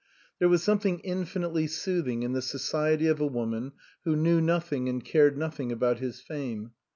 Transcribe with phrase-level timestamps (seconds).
[0.39, 3.73] There was something infinitely soothing in the society of a woman
[4.03, 6.71] who knew nothing and cared no thing about his fame.